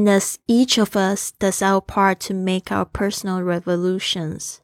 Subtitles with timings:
[0.00, 4.62] And as each of us does our part to make our personal revolutions,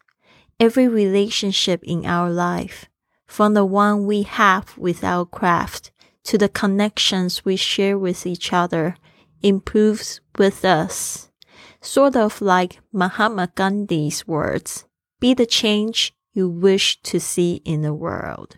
[0.58, 2.86] every relationship in our life,
[3.26, 5.90] from the one we have with our craft
[6.24, 8.96] to the connections we share with each other,
[9.42, 11.30] improves with us.
[11.82, 14.86] Sort of like Mahatma Gandhi's words
[15.20, 18.56] be the change you wish to see in the world.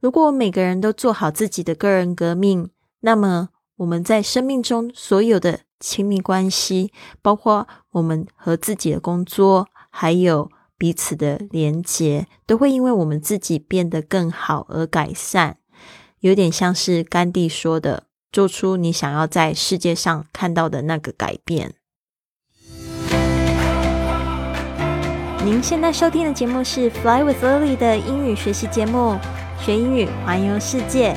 [0.00, 2.70] 如果每个人都做好自己的个人革命，
[3.02, 3.50] 那么
[3.80, 6.92] 我们在生命中所有的亲密关系，
[7.22, 15.56] 包括我们和自己的工作，还有彼此的连结，都会因为我们自己变得更好而改善。
[16.18, 21.72] 有点像是甘地说的：“做出你想要在世界上看到的那个改变。”
[25.42, 29.18] 您现在收听的节目是《Fly with Lily》的英语学习节目。
[29.64, 31.16] 学英语，环游世界。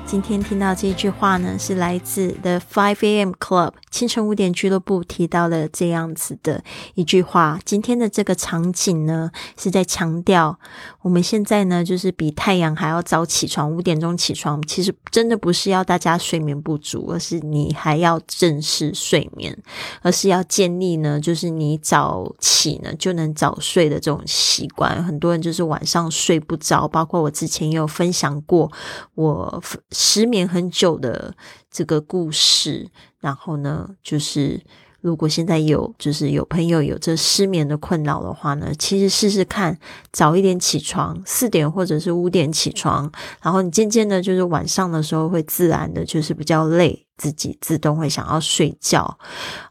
[0.11, 3.31] 今天听到这一句话呢，是来自 The Five A.M.
[3.39, 6.61] Club 清晨五点俱乐部提到了这样子的
[6.95, 7.57] 一句话。
[7.63, 10.59] 今天的这个场景呢，是在强调
[11.01, 14.61] 我们现在呢，就是比太阳还要早起床，五点钟起床。
[14.63, 19.57] 其实真的不是要大家睡眠不足，而是你还要正视睡眠，
[20.01, 25.01] 而是要建立呢，就是你早起呢就能早睡的这种习惯。
[25.01, 28.69] 很多人就是晚上睡不着，包括我之前也有分享过
[29.15, 29.63] 我。
[30.03, 31.31] 失眠很久的
[31.69, 34.59] 这个故事，然后呢，就是
[34.99, 39.77] 如果现在有就是有朋友有这失眠的困扰的话呢，其实试试看
[40.11, 43.11] 早一点起床，四点或者是五点起床，
[43.43, 49.19] 然后你渐渐的，就是晚上的时候会自然的，就是比较累，自己自动会想要睡觉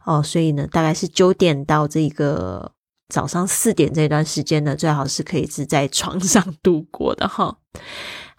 [0.05, 2.71] 哦，所以呢，大概是九点到这个
[3.09, 7.57] 早上四点这段时间呢，最好是可以是在床上度过的哈。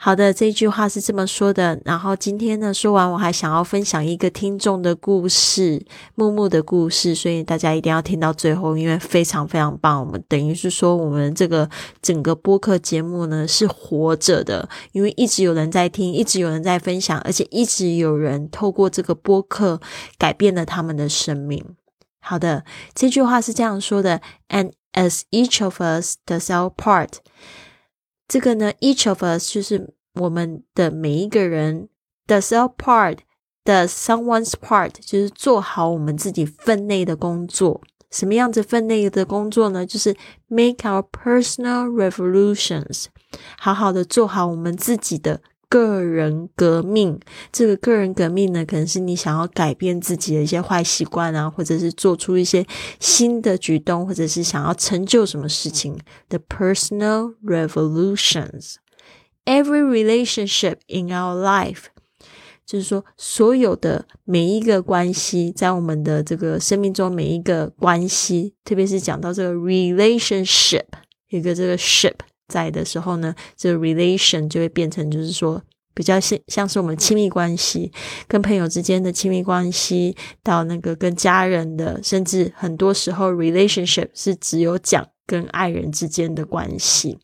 [0.03, 1.79] 好的，这句话是这么说的。
[1.85, 5.85] 然后今天呢，说完我还想要分享一个听众的故事，
[6.15, 10.03] 木木的故事，所以大家一定要听到最后，因为非常非常棒。
[10.03, 11.69] 我们等于是说，我们这个
[12.01, 19.79] 整个播客节目呢是活着的，因为一直有人在听，一直有人在分享，而且一直有人透过这个播客
[20.17, 21.63] 改变了他们的生命。
[22.19, 24.19] 好的，这句话是这样说的
[24.49, 27.19] ：And as each of us does our part。
[28.31, 31.89] 这个呢，each of us 就是我们的每一个人
[32.25, 37.81] ，does our part，does someone's part，就是做好我们自己分内的工作。
[38.09, 39.85] 什么样子分内的工作呢？
[39.85, 40.15] 就是
[40.47, 43.07] make our personal revolutions，
[43.57, 45.41] 好好的做好我们自己的。
[45.71, 47.17] 个人革命，
[47.49, 52.67] 这个个人革命呢，可能是你想要改变自己的一些坏习惯啊，或者是做出一些
[52.99, 55.97] 新的举动，或者是想要成就什么事情。
[56.27, 58.75] The personal revolutions,
[59.45, 61.85] every relationship in our life，
[62.65, 70.83] 就是说所有的每一个关系，在我们的这个生命中每一个关系，特别是讲到这个 relationship，
[71.29, 72.15] 一个这个 ship。
[72.51, 75.61] 在的时候呢，这个 relation 就会变成就是说
[75.93, 77.91] 比较像像是我们亲密关系，
[78.27, 87.17] 跟朋友之间的亲密关系，到那个跟家人的，甚至很多时候 relationship 是只有讲跟爱人之间的关系。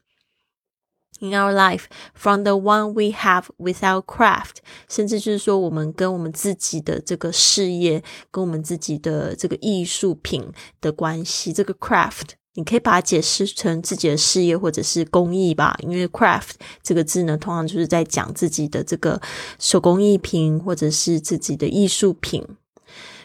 [1.20, 4.58] In our life, from the one we have with our craft，
[4.88, 12.36] 甚至就是说我们跟我们自己的这个事业，跟我们自己的这个艺术品的关系，这个 craft。
[12.58, 19.22] 你可以把它解释成自己的事业或者是工艺吧，因为 craft 这个字呢，通常就是在讲自己的这个
[19.60, 22.44] 手工艺品或者是自己的艺术品。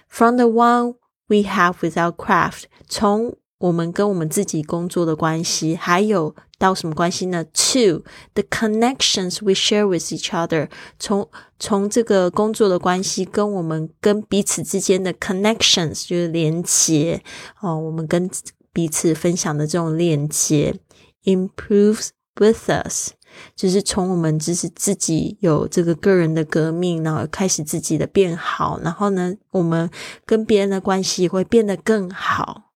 [0.06, 0.96] From the one
[1.28, 8.04] we have with our craft，从我们跟我们自己工作的关系，还有到什么关系呢？To
[8.34, 10.68] the connections we share with each other，
[10.98, 11.26] 从
[11.58, 17.22] 从这个工作的关系跟我们跟彼此之间的 connections 就是连接
[17.62, 18.28] 哦，我们跟
[18.73, 20.75] 彼此分享的这种链接，
[21.23, 23.09] improves with us，
[23.55, 29.89] 就是从我们就是自己有这个个人的革命，然后开始自己的变好，然后呢，我们
[30.25, 32.71] 跟别人的关系会变得更好。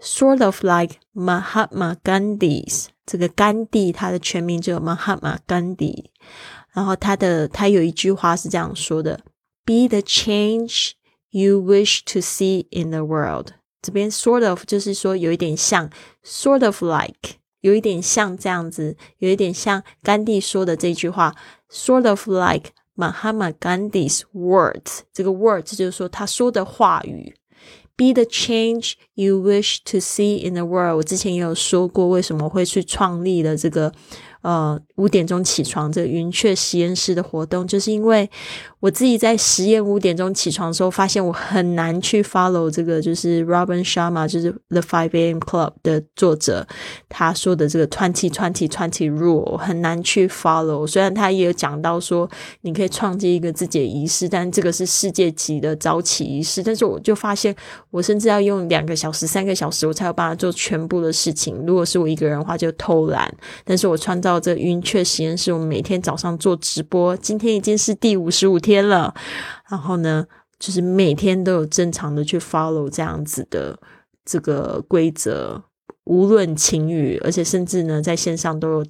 [0.00, 6.10] Sort of like Mahatma Gandhi's，这个甘地他的全名叫 Mahatma Gandhi，
[6.74, 9.20] 然后他的他有一句话是这样说的：“
[9.64, 10.90] Be the change
[11.30, 15.89] you wish to see in the world。” 这边 sort of 就是说有一点像
[16.23, 21.35] sort of like 有一点像这样子，有一点像甘地说的这句话
[21.71, 27.35] sort of like Mahatma Gandhi's words，这个 words 就是说他说的话语。
[27.95, 30.95] Be the change you wish to see in the world。
[30.95, 33.93] 我之前也有说过，为什么会去创立了这个。
[34.41, 38.29] 呃，五点钟起床这个云雀实验室的活动，就是因为
[38.79, 45.39] 我自己在实验五点钟起床的时候，发现我很难去 follow 这个，就是 Robin Sharma，就是 The Five A.M.
[45.39, 46.65] Club 的作者
[47.09, 50.87] 他说的这个 twenty twenty twenty rule，很难去 follow。
[50.87, 52.29] 虽然他也有讲到说，
[52.61, 56.63] 你可以创建一个自己的仪式，但这个是世界级的早起仪式。
[56.63, 57.53] 但是我就发现，
[57.91, 61.53] 我甚至要用两个小时、三个小时，我才有办法做全部的事情。
[61.67, 63.29] 如果是我一个人的话，就偷懒。
[63.65, 64.28] 但是我创造。
[64.29, 69.15] 到这云雀实验室，我们每天早上做直播，今天已经是第五十五天了。
[69.67, 70.27] 然后呢，
[70.59, 73.79] 就是每天都有正常的去 follow 这样子的
[74.23, 75.63] 这个规则，
[76.03, 78.85] 无论晴雨，而且甚至呢，在线上都有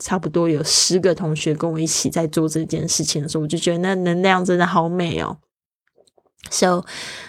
[0.00, 5.38] 差不多有十个同学跟我一起在做这件事情的时候，我就觉得那能量真的好美哦。
[6.50, 6.84] So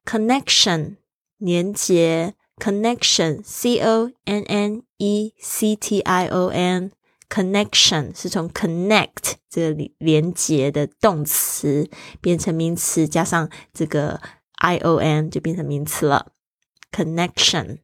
[0.06, 0.98] Connection
[1.38, 11.90] 连接，connection，c o n n e c t i o n，connection 是从 connect 这个连接的动词
[12.20, 14.22] 变成名词，加上这个
[14.60, 16.32] i o n 就变成名词了。
[16.92, 17.80] Connection，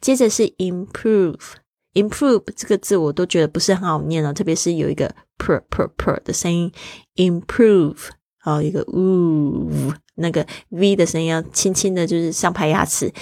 [0.00, 1.59] 接着是 improve。
[1.94, 6.70] Improve 这个字我都觉得不是很好念哦，特别是有一个 per per per 的声音
[7.16, 8.08] ，improve
[8.44, 13.12] 哦，一个 u 那个 v 的声音要轻轻的，就是上排牙齿，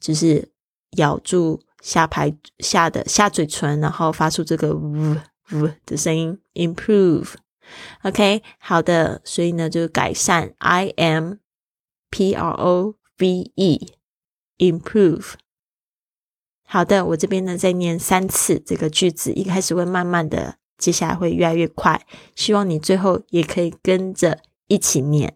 [0.00, 0.48] 就是
[0.96, 5.16] 咬住下排下的下嘴唇，然后发出这个 u
[5.50, 7.34] u 的声音，improve。
[8.02, 11.34] OK，好的，所以呢，就改善，I M
[12.10, 15.34] P R O V E，improve。
[16.67, 22.05] 好的，我这边呢再念三次这个句子，一开始会慢慢的，接下来会越来越快，
[22.35, 25.35] 希望你最后也可以跟着一起念。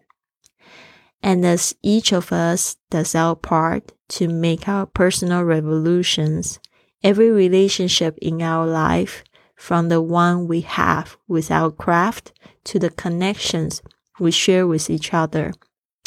[1.20, 6.56] And as each of us does our part to make our personal revolutions,
[7.02, 9.22] every relationship in our life,
[9.56, 12.32] from the one we have with our craft
[12.64, 13.78] to the connections
[14.20, 15.52] we share with each other,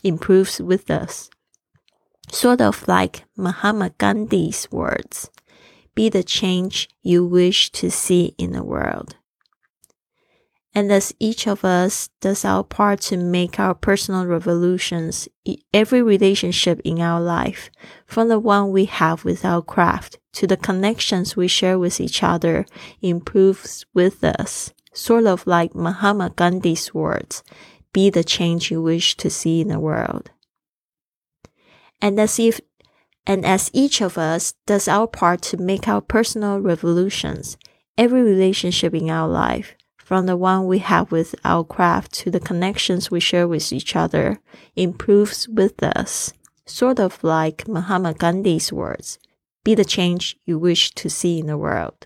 [0.04, 1.30] improves with us
[2.31, 5.31] sort of like Mahatma Gandhi's words
[5.95, 9.17] be the change you wish to see in the world.
[10.75, 15.27] And as each of us does our part to make our personal revolutions,
[15.73, 17.71] every relationship in our life,
[18.07, 22.23] from the one we have with our craft to the connections we share with each
[22.23, 22.67] other,
[23.01, 27.43] improves with us, sort of like Mahatma Gandhi's words
[27.95, 30.31] be the change you wish to see in the world
[32.01, 32.61] and as if
[33.27, 37.57] and as each of us does our part to make our personal revolutions,
[37.99, 42.39] every relationship in our life, from the one we have with our craft to the
[42.39, 44.39] connections we share with each other,
[44.77, 46.33] improves with us,
[46.67, 49.19] sort of like Mahatma Gandhi's words
[49.67, 52.06] be the change you wish to see in the world.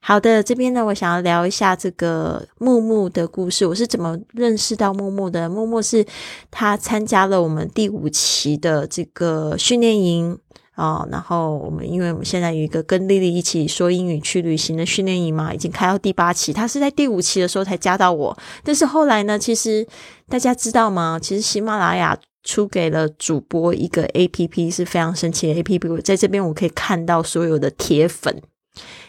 [0.00, 3.66] 好的，这边呢，我想要聊一下这个木木的故事。
[3.66, 5.50] 我是怎么认识到木木的？
[5.50, 6.06] 木木是
[6.50, 10.38] 他参加了我们第五期的这个训练营
[10.76, 11.06] 啊。
[11.10, 16.54] 然后我们，因为我们现在有一个跟丽丽一起说英语去旅行的训练营嘛，已经开到第八期。
[16.54, 19.86] 他是在第五期的时候才加到我，但是后来呢，其实
[20.26, 21.18] 大家知道吗？
[21.20, 26.00] 其实喜马拉雅出给了主播一个 A P P，是非常神奇的 A P P。
[26.00, 28.40] 在这边我可以看到所有的铁粉。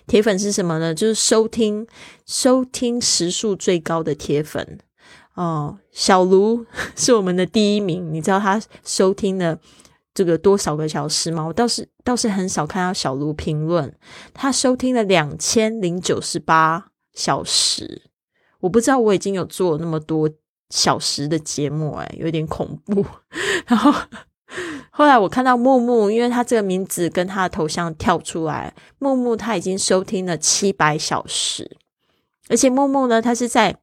[0.08, 0.94] 铁粉是什么呢？
[0.94, 1.86] 就是收听
[2.26, 4.80] 收听时数最高的铁粉
[5.36, 5.78] 哦。
[5.92, 9.60] 小卢 是我们的第一名，你知道他收听了
[10.14, 11.44] 这个多少个小时吗？
[11.46, 13.94] 我倒是倒是很少看到小卢评论，
[14.34, 18.04] 他收听了两千零九十八小时。
[18.62, 20.30] 我不知道我已经有做那么多
[20.70, 23.06] 小时的节目，哎，有点恐怖。
[23.68, 23.94] 然后。
[24.90, 31.78] 后来我看到木木，因为他这个名字跟他的头像跳出来，木木他已经收听了七百小时，
[32.50, 33.78] 而且木木呢，他是在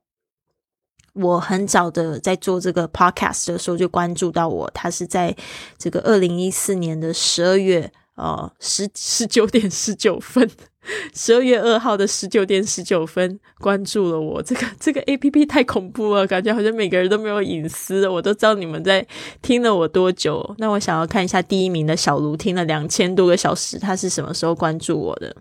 [1.15, 5.35] 我很早的在做这个 podcast 的时候就关注到我，他是在
[5.79, 10.51] 这个二零一四年的十二月呃十十九点十九分，
[11.15, 14.43] 十二月二号的十九点十九分关注了我。
[14.43, 19.07] 这个这个 A P P 太恐怖了，感觉好像每个人都没有隐私，我都知道你们在
[19.41, 20.55] 听了我多久。
[20.59, 25.37] 那我想要看一下第一名的小卢听了两千多个小时，他是什么时候关注我的？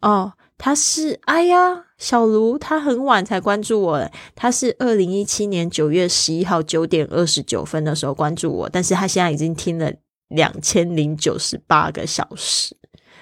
[0.00, 0.32] 哦。
[0.62, 9.90] 他是哎呀，小卢，他很晚才关注我，他是二零一七年九月十一号九点二十九分的时候关注我，但是他现在已经听了
[10.30, 12.74] 两千零九十八个小时，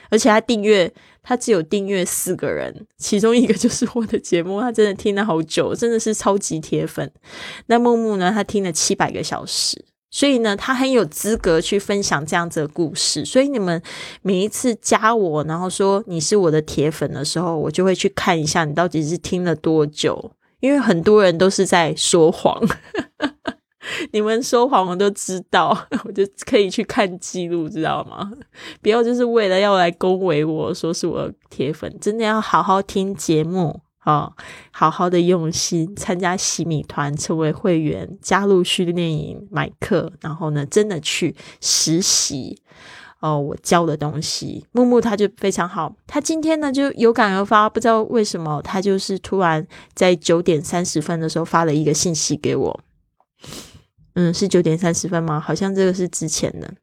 [0.09, 0.91] 而且他订阅，
[1.23, 7.13] 他只有订阅四个人，其中一个就是我的节目，他真的听了好久，真的是超级铁粉。
[7.67, 9.85] 那木木呢，他听了七百个小时。
[10.11, 13.27] 所以呢，他很有资格去分享这样子的故事。
[13.27, 13.83] 所以你们
[14.23, 20.33] 每一次加我，然后说你是我的铁粉的时候，我就会去看一下你到底是听了多久。
[20.61, 22.59] 因为很多人都是在说谎，
[24.19, 28.33] 你们说谎我都知道， 我就可以去看记录，知道吗？
[28.83, 33.81] 不要就是为了要来恭维我说是我铁粉，真的要好好听节目。
[34.05, 34.33] 哦，
[34.73, 42.61] 好好的用心参加洗米团，成为会员，加入训练营，买课，然后呢，真的去实习。
[43.21, 45.95] 哦，我教的东西，木木他就非常好。
[46.09, 52.81] 他今天呢就有感而发，不知道为什么，他就是突然在九点三十分的时候发了一个信息给我。
[54.21, 55.39] 嗯，是九点三十分吗？
[55.39, 56.75] 好像这个是之前的。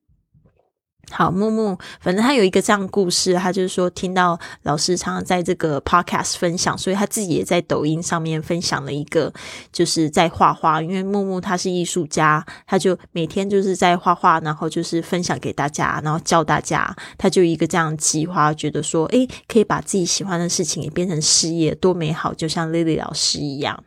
[1.11, 9.33] 好，木木，反正他有一个这样故事，他就是说听到老师常常在这个 podcast 分享，所以他自己也在抖音上面分享了一个，
[9.69, 10.81] 就是在画画。
[10.81, 16.95] 因为木木他是艺术家，他就每天就是在画画，然后就是分享给大家，然后教大家。
[17.17, 22.33] 他就一个这样计划，觉得说，诶，可以把自己喜欢的事情也变成事业，多美好！
[22.33, 23.83] 就像 Lily 老师一样。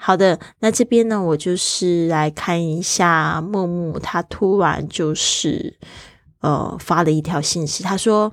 [0.00, 5.78] 好的，那这边呢，我就是来看一下木木，他突然就是。
[6.42, 8.32] 呃，发了一条信息，他说：“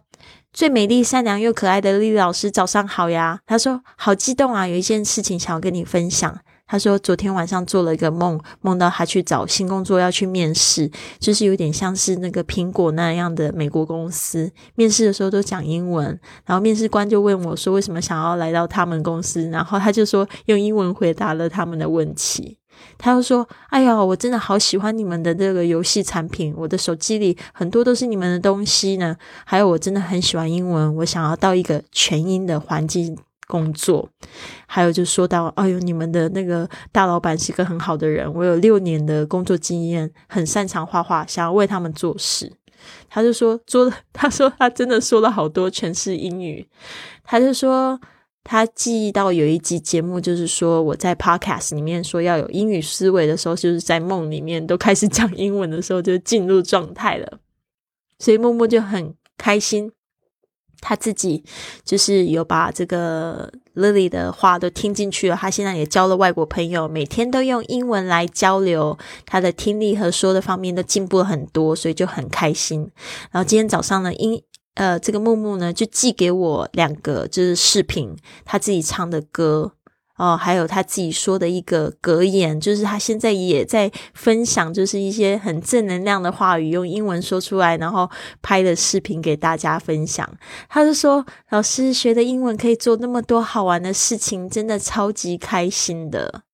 [0.54, 14.52] 最美丽、善良又可爱的丽丽老师，早上好呀！”他说：“好激动啊，有一件事情想要跟你分享。”他说：“昨天晚上做了一个梦，梦到他去找新工作，要去面试，就是有点像是那个苹果那样的美国公司。
[14.76, 16.08] 面试的时候都讲英文，
[16.46, 19.50] 然后面试官就问我说：为什么想要来到他们公司？
[19.50, 22.58] 然后他就说用英文回答了他们的问题。”
[23.00, 29.16] 他又说：“哎呀，我真的好喜欢你们的这个游戏产品，我的手机里很多都是你们的东西呢。
[29.46, 34.08] 还有，我真的很喜欢英文，我想要到一个全英的环境工作。
[34.68, 42.52] 还有，就说到，哎呦，你们的那个大老板是个很好的人，我有六年的工作经验，很擅长画画，想要为他们做事。
[43.10, 46.68] 他就说，做， 他说他真的说了好多全是英语。
[47.24, 48.00] 他就说。”
[48.50, 57.40] 他记忆到有一集节目，就是说我在 podcast 里面说要有英语思维的时候，就是在梦里面都开始讲英文的时候，就进入状态了。
[58.20, 59.92] 所以默默就很开心，
[60.88, 61.44] 他自己
[61.84, 65.36] 就是有把这个 Lily 的话都听进去了。
[65.36, 72.90] 他现在也交了外国朋友，每天都用英文来交流，他的听力和说的方面都进步了很多，所以就很开心。
[73.32, 74.42] 然后今天早上呢，英。
[74.76, 78.16] 呃，这个木木呢，就寄给我两个，就是视频，
[78.46, 79.72] 他自己唱的歌
[80.18, 88.10] 哦，还有他自己说的一个格言，就是他现在也在分享，就是一些很正能量的话语，用英文说出来，然后
[88.42, 90.28] 拍的视频给大家分享。
[90.68, 96.47] 他就说，老师学的英文可以做那么多好玩的事情，真的超级开心的。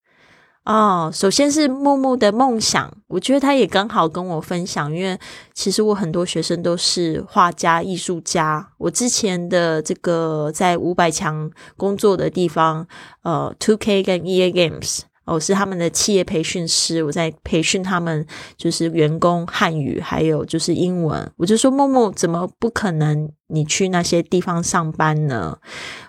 [0.66, 5.20] 哦，首先是木木的梦想，我觉得他也刚好跟我分享，因为
[5.54, 8.70] 其实我很多学生都是画家、艺术家。
[8.78, 12.88] 我之前的这个在五百强工作的地方，
[13.24, 15.02] 呃，Two K 跟 E A Games。
[15.26, 18.26] 我是他们的企业培训师，我在培训他们，
[18.58, 21.32] 就是员工汉语，还有就是英文。
[21.38, 23.30] 我就说默默怎么不可能？
[23.48, 25.58] 你去那些地方上班呢？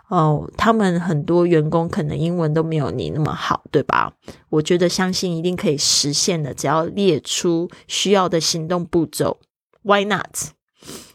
[0.09, 4.13] 哦，他们很多员工可能英文都没有你那么好，对吧？
[4.49, 9.39] 我觉得相信一定可以实现的，只要列出需要的行动步骤
[9.83, 10.53] ，Why not？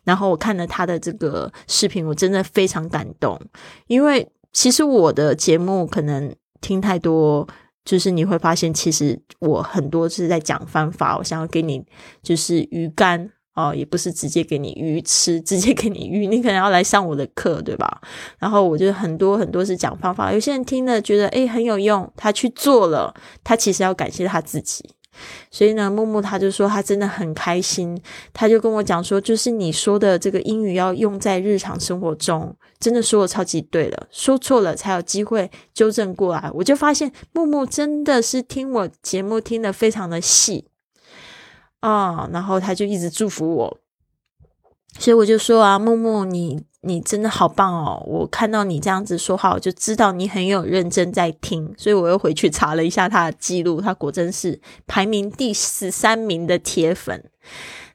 [0.04, 3.42] 然后我看了他的这个视频，我真的非常感动，
[3.88, 7.48] 因为其实我的节目可能听太多。
[7.90, 11.84] 就是你会发现，其实我很多是在讲方法，我想要给你
[12.22, 18.00] 就是鱼竿哦，也不是直接给你鱼吃，直接给你鱼，你可能要来上我的课，对吧？
[18.38, 23.12] 然后我就很多很多是讲方法，有些人听了觉得诶很有用，他去做了，
[23.44, 24.88] 他其实要感谢他自己。
[25.50, 28.00] 所以呢，木木他就说他真的很开心，
[28.32, 36.50] 他就跟我讲说，就是你说的这个英语要用在日常生活中，真的说的超级对了，说错了才有机会纠正过来。
[36.54, 40.66] 我就发现木木真的是听我节目听得非常的细
[41.82, 43.78] 啊，然后他就一直祝福我，
[44.98, 46.64] 所以我就说啊，木木你。
[46.82, 48.02] 你真的好棒哦！
[48.08, 57.30] 我看到你这样子说话，我就知道你很有认真在听，所以我又回去查了一下他的记录，他果真是排名第十三名的铁粉。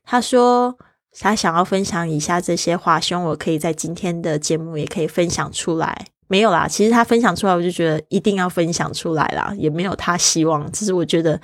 [0.05, 0.76] 他说
[1.21, 6.06] 他想要分享以下这些话，希望我可以在今天的节目也可以分享出来。
[6.28, 11.40] 没有啦，其实他分享出来，我就觉得一定要分享出来啦，也没有他希望，只是我觉得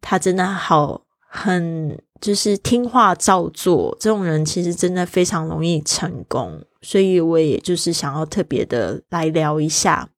[0.00, 1.98] 他真的好很。
[2.18, 10.08] 就是听话照做，这种人其实真的非常容易成功，所以我也就是想要特别的来聊一下。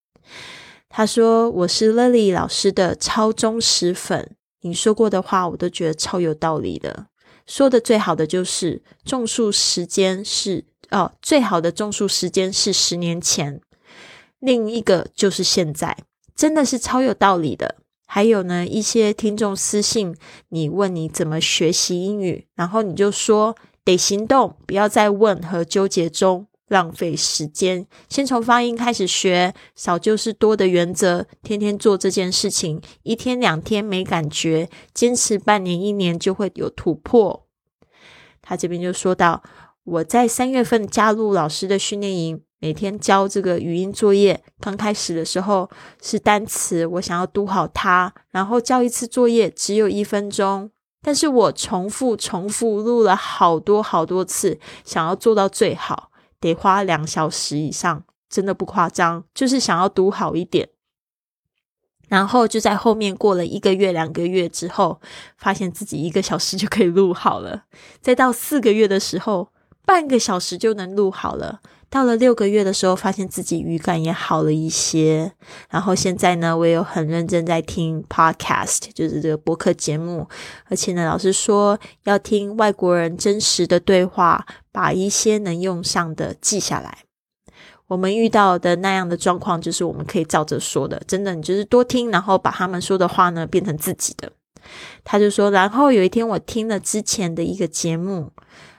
[0.88, 4.30] 他说：“我是 Lily 老师的超忠实粉，
[4.60, 7.06] 你说过的话我都觉得超有道理的。
[7.48, 13.60] 说的最好的就是种树时间是哦，最好的种树时间是十年前，
[14.38, 15.96] 另一个就是现在，
[16.36, 17.76] 真的是超有道理的。”
[18.10, 20.16] 还有呢，一些听众私信
[20.48, 26.46] 你问你怎么学习英语，然后你就说得行动，不要再问和纠结中。
[26.68, 37.46] 浪费时间，先从发音开始学，少就是多的原则，天天做这件事情，一天两天没感觉，坚持半年一年就会有突破。
[38.40, 39.42] 他这边就说到，
[39.84, 42.42] 我在三月份加入老师的训练营。
[42.60, 45.70] 每天交这个语音作业，刚开始的时候
[46.02, 50.68] 是单词，我想要读好它，然后交一次作业只有一分钟，
[51.00, 60.68] 但是我重复重复录了好多好多次，想要做到最好，得花两小时以上，真的不夸张，就是想要读好一点。
[62.08, 65.00] 然后就在后面过了一个月、两个月之后，
[65.36, 67.64] 发现自己一个小时就可以录好了，
[68.00, 69.52] 再到四个月的时候，
[69.88, 71.60] 半个小时就能录好了。
[71.88, 75.32] 到了六个月的时候，发现自己语感也好了一些。
[75.70, 80.28] 然后现在呢，我也有很认真在听 podcast，就是这个播客节目。
[80.66, 86.98] 而且呢，老师说要听外国人真实的对话，把一些能用上的记下来。
[87.86, 91.00] 我们遇到的那样的状况，就是我们可以照着说的。
[91.06, 94.30] 真的，你就是多听，然后把他们说的话呢变成自己的。
[95.02, 98.30] 他就说，然后有一天我听了之前的一个节目，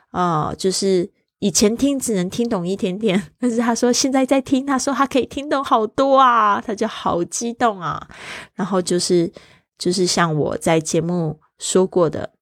[0.09, 1.11] 啊，就是。
[1.41, 8.09] 以前听只能听懂一点点，但是他说现在在听，他说他可以听懂好多啊，他就好激动啊。
[8.55, 9.31] 然后就是
[9.77, 12.33] 就是像我在节目说过的，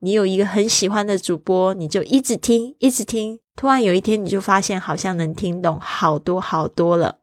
[0.00, 7.20] 你有一个很喜欢的主播，你就一直听，一直听，突然有一天你就发现好像能听懂好多好多了，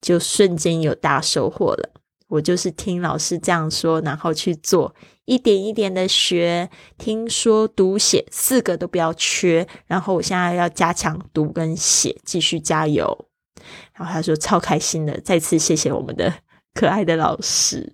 [0.00, 1.90] 就瞬间有大收获了。
[2.32, 4.94] 我就是听老师这样说，然后去做。
[5.26, 9.68] 一点一点的学，听说读写四个都不要缺。
[9.86, 13.26] 然后我现在要加强读跟写，继续加油。
[13.94, 16.32] 然后他说超开心的，再次谢谢我们的
[16.72, 17.92] 可爱的老师。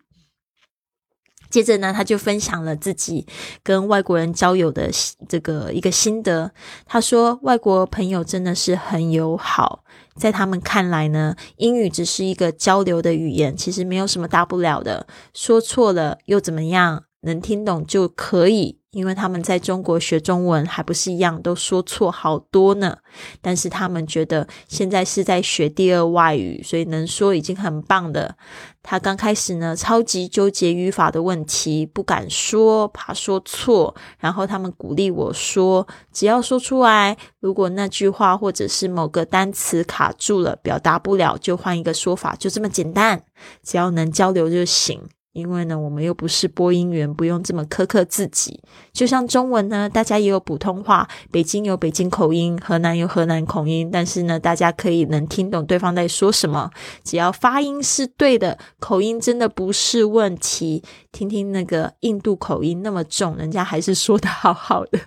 [1.50, 3.26] 接着呢，他就分享了自己
[3.64, 4.88] 跟外国人交友的
[5.28, 6.52] 这个一个心得。
[6.86, 9.82] 他说，外国朋友真的是很友好，
[10.18, 17.04] 在他们看来呢，英语只是一个交流的语言，其实没有什么大不了的，说错了又怎么样？
[17.22, 22.96] 能听懂就可以，因为他们在中国学中文还不是一样，都说错好多呢。
[23.42, 28.36] 但是他们觉得现在是在学第二外语，所以能说已经很棒的。
[28.82, 33.94] 他刚开始呢，超级纠结语法的问题，不敢说，怕说错。
[34.18, 43.22] 然后他们鼓励我说，只要说出来，如果那句话或者是某个单词卡住了，表达不了，就换一个说法，就这么简单，
[43.62, 45.02] 只要能交流就行。
[45.32, 48.60] 因为呢，我们又不是播音员，不用这么苛刻自己。
[48.92, 56.70] 就像中文呢，大家也有普通话，北京有北京口音，河南有河南口音，但是呢，大家可以能听懂对方在说什么，
[57.04, 60.82] 只要发音是对的，口音真的不是问题。
[61.12, 64.98] 听听那个印度口音那么重，人家还是说的好好的。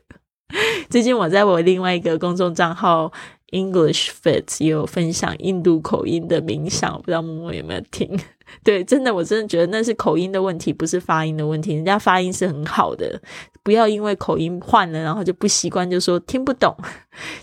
[0.90, 3.12] 最近我在我另外一个公众账号。
[3.52, 8.20] English Fit 也有分享印度口音的冥想，不知道默默有没有听？
[8.64, 11.74] 对，真的，我真的觉得那是口音的问题，不是发音的问题。
[11.74, 13.22] 人家发音是很好的，
[13.64, 16.76] 不要因为口音换了，然后就不习惯，就说听不懂。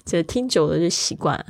[0.04, 1.44] 这听久了就习惯。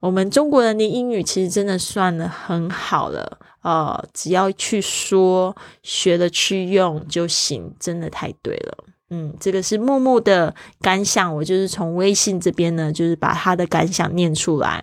[0.00, 8.84] 我们中国人的英语其实真的算的很好了，呃，只要去说，学了去用就行，真的太对了。
[9.10, 14.82] 嗯，这个是木木的感想，我就是从微信这边呢，就是把他的感想念出来。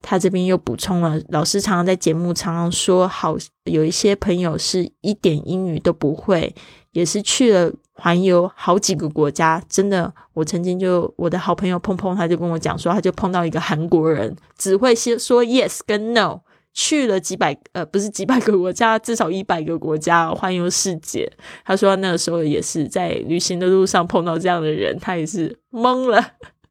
[0.00, 6.54] 他这边又补充了，老师常常在节目常常说，好有一些朋友是一点英语都不会，
[6.92, 9.62] 也是去了环游好几个国家。
[9.68, 16.40] 真的，我曾经就我的好朋友碰碰，他就跟我讲说，他就碰到一个韩国人，只会先说 yes 跟 no。
[16.74, 21.30] 去了几百呃，不是几百个国家，至少一百个国家环游世界。
[21.64, 26.22] 他说那个时候也是在旅行的路上碰到这样的人，他也是懵了。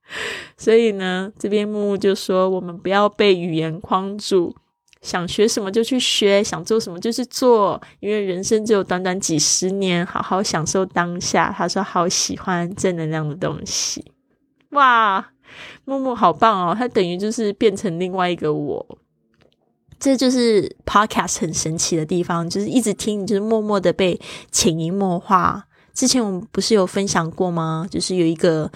[0.58, 4.54] 所以呢，这边木木就说，我们不要被语言框住，
[5.02, 11.52] 想学什么就去学，想做什么就去做，因为人生只有短短几十年，好好享受当下。
[11.58, 14.04] 他说好喜欢正能量的东西，
[14.72, 15.32] 哇，
[15.86, 18.86] 木木好棒哦，他等于就是变成另外一个我。
[20.04, 24.20] 这就是 podcast 很神奇的地方，就是一直听，你就是默默的被
[24.52, 25.64] 潜移默化。
[25.94, 27.88] 之前我们不是有分享过吗？
[27.90, 28.70] 就是有一个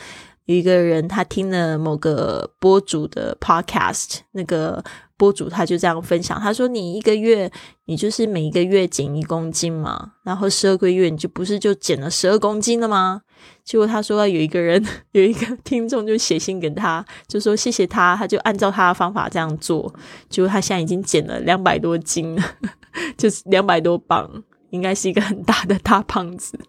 [0.45, 4.81] 有一个人，他听了某个播主的 podcast，那个。
[5.19, 7.51] 播主他就这样分享，他说：“你一个月，
[7.85, 13.23] 你就是每一个月减一公斤嘛，然后十二个月你就不是就减了十二公斤了吗？”
[13.63, 19.93] 结果他说有一个人 有一个听众就写信给他，就说谢谢他，他就按照他的方法这样做，
[20.29, 22.37] 结果他现在已经减了两百多斤，
[23.17, 26.59] 就是两百多磅，应该是一个很大的大胖子。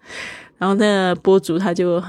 [0.58, 2.02] 然后那个播主他就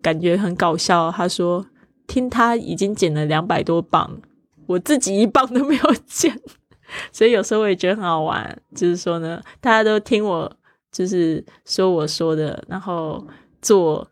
[0.00, 1.66] 感觉很搞笑，他说
[2.06, 4.20] ：“听他已经减了两百多磅。”
[4.66, 6.40] 我自己一磅都没有减，
[7.12, 8.56] 所以有时候我也觉得很好玩。
[8.74, 10.50] 就是说呢，大家都听我，
[10.92, 13.24] 就是说我说的，然后
[13.66, 14.06] 做，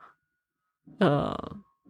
[0.98, 1.32] 呃，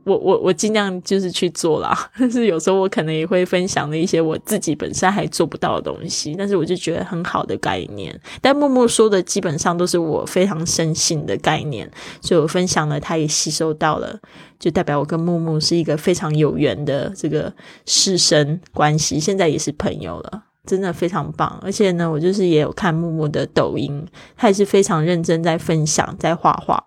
[0.05, 1.97] 我我我尽量就是去做啦。
[2.19, 8.21] 但是有时候我可能也会分享的一些我自己本身还做不到的东西，但是我就觉得很好的概念。
[8.43, 14.21] 但默默说的基本上都是我非常深信的概念，所以我分享了，他也吸收到了。
[14.59, 17.53] 就代表我跟木木是一个非常有缘的这个
[17.87, 21.59] 师生关系，现在也是朋友了，真的非常棒。
[21.63, 26.83] 而且呢，我就是也有看木木的抖音，他也是非常认真在分享，在画画。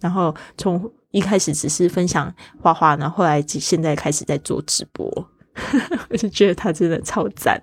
[0.00, 5.06] 然后从一开始只是分享画画，然后后来现在开始在做直播，
[6.10, 7.60] 我就觉得他真的超赞。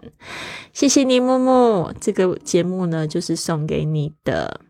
[0.72, 1.94] 谢谢你，木木。
[2.00, 4.62] 这个节目呢，就是送给你的，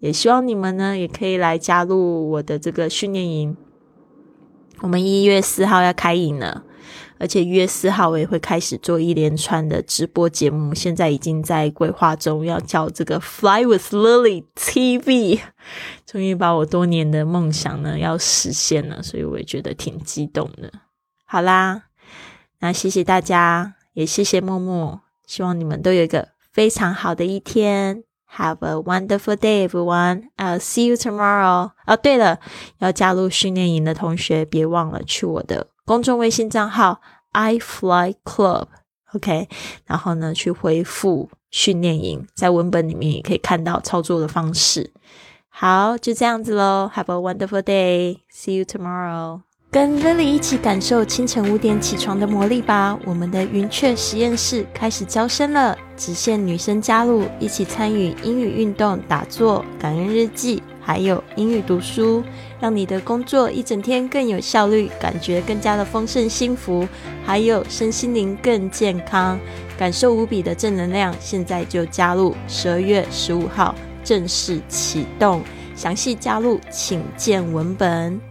[0.00, 3.56] 也希望你们呢也可以来加入我的这个训练营。
[4.80, 6.62] 我们一月四号要开营了，
[7.18, 15.40] 而且一月四号我也会开始做一连串的直播节目，现在已经在规划中，要叫这个 Fly with Lily TV，
[16.04, 20.72] 终于把我多年的梦想呢要实现了，所以我也觉得挺激动的。
[21.24, 21.84] 好啦，
[22.60, 28.04] 那谢谢大家，也谢谢默默，希望你们都有一个非常好的一天。
[28.36, 30.24] Have a wonderful day, everyone.
[30.36, 31.70] I'll see you tomorrow.
[31.86, 32.38] 哦，对了，
[32.80, 38.66] 要加入训练营的同学，别忘了去我的公众微信账号 i fly club.
[39.14, 39.48] OK，
[39.86, 44.92] 然后呢，去回复训练营，在文本里面也可以看到操作的方式。
[45.48, 46.90] 好，就这样子喽。
[46.94, 48.18] Have a wonderful day.
[48.30, 49.42] See you tomorrow.
[49.70, 52.98] 跟 Lily 一起感受清晨五点起床的魔力吧！
[53.04, 62.22] 我们的云雀实验室开始招生了，只限女生加入，一起参与英语运动、打坐、感恩日记，还有英语读书，
[62.60, 66.86] 让你的工作一整天更有效率，感觉更加的丰盛幸福，
[67.24, 69.36] 还有身心灵更健康，
[69.76, 71.12] 感受无比的正能量。
[71.18, 75.42] 现在就加入，十二月十五号正式启动，
[75.74, 78.25] 详细加入请见文本。